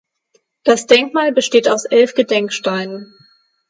Das 0.63 0.87
Denkmal 0.87 1.31
besteht 1.31 1.69
aus 1.69 1.85
elf 1.85 2.15
Gedenksteinen. 2.15 3.13